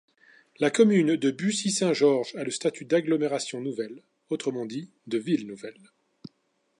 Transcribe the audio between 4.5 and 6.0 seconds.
dit, de ville nouvelle.